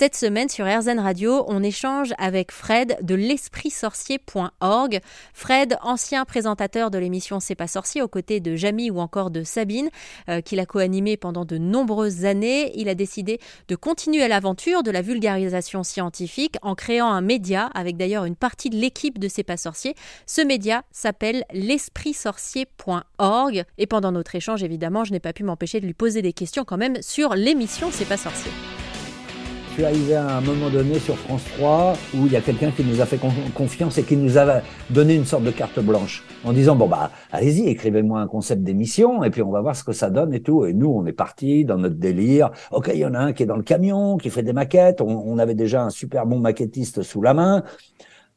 [0.00, 5.00] Cette semaine sur RZN Radio, on échange avec Fred de l'espritsorcier.org.
[5.34, 9.42] Fred, ancien présentateur de l'émission C'est pas sorcier aux côtés de Jamie ou encore de
[9.42, 9.90] Sabine,
[10.30, 12.72] euh, qu'il a co-animé pendant de nombreuses années.
[12.80, 17.98] Il a décidé de continuer l'aventure de la vulgarisation scientifique en créant un média avec
[17.98, 19.94] d'ailleurs une partie de l'équipe de C'est pas sorcier.
[20.24, 25.84] Ce média s'appelle l'espritsorcier.org et pendant notre échange évidemment, je n'ai pas pu m'empêcher de
[25.84, 28.50] lui poser des questions quand même sur l'émission C'est pas sorcier.
[29.80, 32.84] Suis arrivé à un moment donné sur France 3 où il y a quelqu'un qui
[32.84, 33.18] nous a fait
[33.54, 37.10] confiance et qui nous a donné une sorte de carte blanche en disant bon bah
[37.32, 40.42] allez-y écrivez-moi un concept d'émission et puis on va voir ce que ça donne et
[40.42, 40.66] tout.
[40.66, 42.50] Et nous on est parti dans notre délire.
[42.72, 45.00] Ok il y en a un qui est dans le camion qui fait des maquettes.
[45.00, 47.62] On, avait déjà un super bon maquettiste sous la main.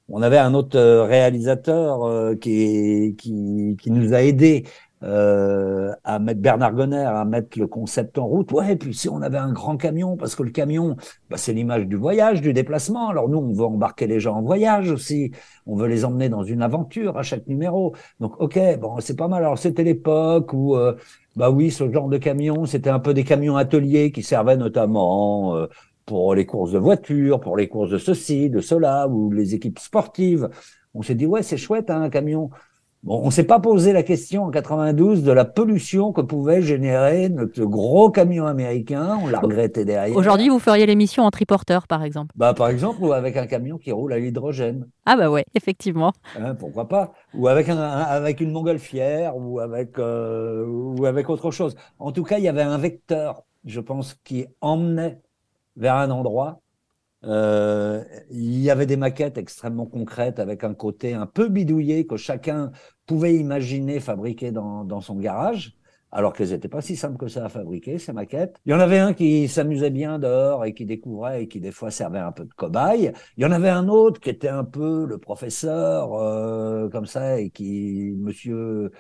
[0.07, 4.63] On avait un autre euh, réalisateur euh, qui, qui, qui nous a aidés
[5.03, 8.51] euh, à mettre Bernard Gonner, à mettre le concept en route.
[8.53, 10.95] Ouais, et puis si on avait un grand camion, parce que le camion,
[11.29, 13.09] bah, c'est l'image du voyage, du déplacement.
[13.09, 15.31] Alors nous, on veut embarquer les gens en voyage aussi.
[15.65, 17.93] On veut les emmener dans une aventure à chaque numéro.
[18.19, 19.43] Donc, ok, bon, c'est pas mal.
[19.43, 20.95] Alors c'était l'époque où, euh,
[21.35, 25.55] bah oui, ce genre de camion, c'était un peu des camions ateliers qui servaient notamment
[25.57, 25.67] euh,
[26.05, 29.79] pour les courses de voitures, pour les courses de ceci, de cela, ou les équipes
[29.79, 30.49] sportives.
[30.93, 32.49] On s'est dit, ouais, c'est chouette, hein, un camion.
[33.03, 37.27] Bon, on s'est pas posé la question en 92 de la pollution que pouvait générer
[37.27, 39.19] notre gros camion américain.
[39.21, 40.15] On l'a regretté derrière.
[40.15, 43.77] Aujourd'hui, vous feriez l'émission en triporteur, par exemple Bah, par exemple, ou avec un camion
[43.77, 44.87] qui roule à l'hydrogène.
[45.05, 46.13] Ah bah ouais, effectivement.
[46.39, 51.51] Hein, pourquoi pas Ou avec un, avec une montgolfière, ou avec euh, ou avec autre
[51.51, 51.75] chose.
[51.99, 55.19] En tout cas, il y avait un vecteur, je pense, qui emmenait
[55.75, 56.61] vers un endroit
[57.25, 62.17] euh, il y avait des maquettes extrêmement concrètes avec un côté un peu bidouillé que
[62.17, 62.71] chacun
[63.05, 65.75] pouvait imaginer fabriquer dans, son garage,
[66.11, 68.55] alors qu'elles n'étaient pas si simples que ça à fabriquer, ces maquettes.
[68.65, 71.71] Il y en avait un qui s'amusait bien dehors et qui découvrait et qui des
[71.71, 73.11] fois servait un peu de cobaye.
[73.37, 77.39] Il y en avait un autre qui était un peu le professeur, euh, comme ça,
[77.39, 78.91] et qui, monsieur,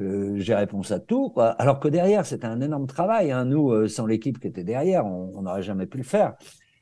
[0.00, 1.34] euh, j'ai réponse à tout.
[1.58, 3.32] Alors que derrière, c'était un énorme travail.
[3.32, 3.46] Hein.
[3.46, 6.36] Nous, euh, sans l'équipe qui était derrière, on n'aurait jamais pu le faire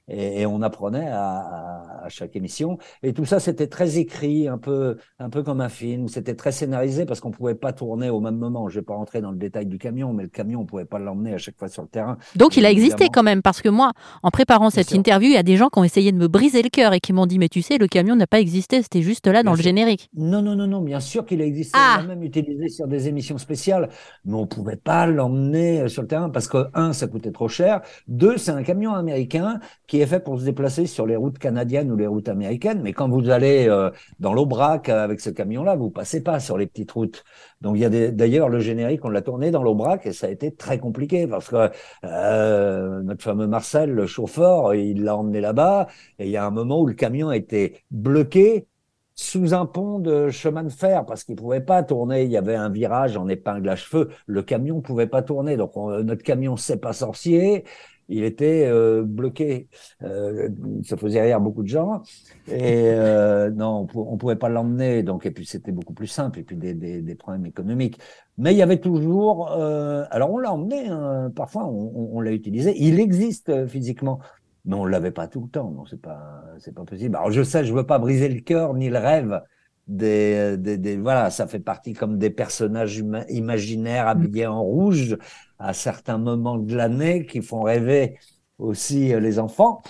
[0.08, 1.77] et, on apprenait à, à,
[2.08, 2.78] chaque émission.
[3.02, 6.08] Et tout ça, c'était très écrit, un peu, un peu comme un film.
[6.08, 8.68] C'était très scénarisé parce qu'on pouvait pas tourner au même moment.
[8.68, 10.98] Je vais pas rentrer dans le détail du camion, mais le camion, on pouvait pas
[10.98, 12.18] l'emmener à chaque fois sur le terrain.
[12.36, 13.92] Donc, il a existé quand même, parce que moi,
[14.22, 16.62] en préparant cette interview, il y a des gens qui ont essayé de me briser
[16.62, 19.02] le cœur et qui m'ont dit, mais tu sais, le camion n'a pas existé, c'était
[19.02, 20.08] juste là dans le générique.
[20.16, 21.78] Non, non, non, non, bien sûr qu'il a existé.
[21.78, 21.98] Ah.
[21.98, 23.88] On l'a même utilisé sur des émissions spéciales,
[24.24, 27.48] mais on pouvait pas l'emmener euh, sur le terrain parce que, un, ça coûtait trop
[27.48, 27.80] cher.
[28.06, 31.90] Deux, c'est un camion américain qui est fait pour se déplacer sur les routes canadiennes
[31.90, 35.90] ou les routes américaines, mais quand vous allez euh, dans l'Aubrac avec ce camion-là, vous
[35.90, 37.24] passez pas sur les petites routes.
[37.60, 40.30] Donc il y a d'ailleurs le générique, on l'a tourné dans l'Aubrac et ça a
[40.30, 41.70] été très compliqué parce que
[42.04, 45.88] euh, notre fameux Marcel, le chauffeur, il l'a emmené là-bas
[46.18, 48.66] et il y a un moment où le camion a été bloqué
[49.14, 52.22] sous un pont de chemin de fer parce qu'il pouvait pas tourner.
[52.22, 54.10] Il y avait un virage en épingle à cheveux.
[54.26, 55.56] Le camion pouvait pas tourner.
[55.56, 57.64] Donc notre camion c'est pas sorcier
[58.08, 59.68] il était euh, bloqué.
[60.02, 60.48] Euh,
[60.82, 62.02] ça faisait rire beaucoup de gens.
[62.48, 65.02] Et euh, non, on, pouvait pas l'emmener.
[65.02, 66.38] Donc, et puis c'était beaucoup plus simple.
[66.38, 67.98] Et puis des, des, des, problèmes économiques.
[68.38, 69.52] Mais il y avait toujours.
[69.52, 70.88] Euh, alors on l'a emmené.
[70.88, 72.74] Hein, parfois, on, on l'a utilisé.
[72.76, 74.20] Il existe physiquement.
[74.64, 75.70] Mais on l'avait pas tout le temps.
[75.70, 77.16] Non, c'est pas, c'est pas possible.
[77.16, 79.42] Alors je sais, je veux pas briser le cœur ni le rêve
[79.86, 84.08] des, des, des, voilà, ça fait partie comme des personnages imaginaires mm.
[84.08, 85.16] habillés en rouge
[85.58, 88.18] à certains moments de l'année qui font rêver
[88.58, 89.82] aussi euh, les enfants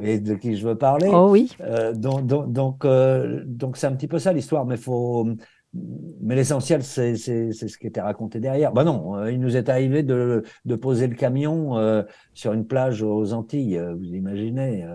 [0.00, 1.10] et de qui je veux parler.
[1.12, 1.50] Oh oui.
[1.60, 5.28] Euh, donc donc donc euh, donc c'est un petit peu ça l'histoire, mais faut
[6.20, 8.72] mais l'essentiel c'est c'est c'est ce qui était raconté derrière.
[8.72, 12.02] Bah non, euh, il nous est arrivé de de poser le camion euh,
[12.34, 14.86] sur une plage aux Antilles, vous imaginez.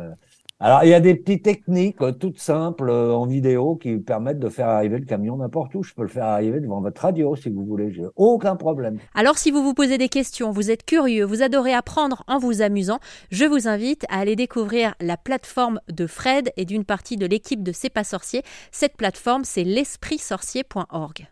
[0.59, 4.40] Alors, il y a des petites techniques euh, toutes simples euh, en vidéo qui permettent
[4.40, 5.84] de faire arriver le camion n'importe où.
[5.84, 7.91] Je peux le faire arriver devant votre radio si vous voulez.
[7.91, 8.97] J'ai aucun problème.
[9.13, 12.63] Alors, si vous vous posez des questions, vous êtes curieux, vous adorez apprendre en vous
[12.63, 17.27] amusant, je vous invite à aller découvrir la plateforme de Fred et d'une partie de
[17.27, 18.42] l'équipe de C'est pas sorcier.
[18.71, 21.27] Cette plateforme, c'est l'espritsorcier.org.